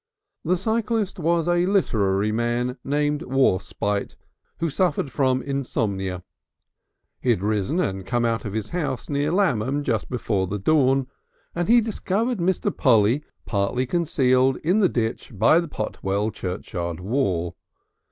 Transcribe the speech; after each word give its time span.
The 0.43 0.57
cyclist 0.57 1.19
was 1.19 1.47
a 1.47 1.67
literary 1.67 2.31
man 2.31 2.75
named 2.83 3.21
Warspite, 3.21 4.15
who 4.57 4.67
suffered 4.67 5.11
from 5.11 5.43
insomnia; 5.43 6.23
he 7.21 7.29
had 7.29 7.43
risen 7.43 7.79
and 7.79 8.03
come 8.03 8.25
out 8.25 8.43
of 8.43 8.53
his 8.53 8.69
house 8.69 9.11
near 9.11 9.31
Lammam 9.31 9.83
just 9.83 10.09
before 10.09 10.47
the 10.47 10.57
dawn, 10.57 11.05
and 11.53 11.69
he 11.69 11.81
discovered 11.81 12.39
Mr. 12.39 12.75
Polly 12.75 13.23
partially 13.45 13.85
concealed 13.85 14.57
in 14.63 14.79
the 14.79 14.89
ditch 14.89 15.33
by 15.37 15.59
the 15.59 15.67
Potwell 15.67 16.31
churchyard 16.31 16.99
wall. 16.99 17.55